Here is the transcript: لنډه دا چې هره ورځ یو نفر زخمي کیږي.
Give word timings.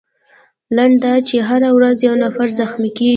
لنډه 0.75 0.99
دا 1.03 1.13
چې 1.27 1.35
هره 1.49 1.69
ورځ 1.77 1.97
یو 2.07 2.15
نفر 2.23 2.47
زخمي 2.59 2.89
کیږي. 2.97 3.09